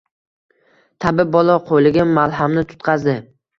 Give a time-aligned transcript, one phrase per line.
[1.05, 3.19] tabib bola qo‘liga malhamni tutqazdi